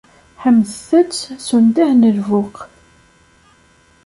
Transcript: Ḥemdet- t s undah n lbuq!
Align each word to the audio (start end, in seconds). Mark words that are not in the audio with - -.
Ḥemdet- 0.41 1.09
t 1.09 1.39
s 1.45 1.47
undah 1.57 1.91
n 1.93 2.09
lbuq! 2.17 2.55